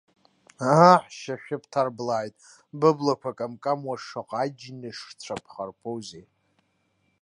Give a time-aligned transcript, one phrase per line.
[0.81, 2.35] Ааҳ, шьашәы бҭарблааит,
[2.79, 6.25] быблақәа камкамуа шаҟа аџьныш-цәа бхарԥоузеи!